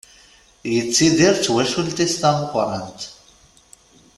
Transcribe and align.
Yettidir 0.73 1.35
d 1.37 1.41
twacult-is 1.45 2.13
tameqqrant. 2.21 3.01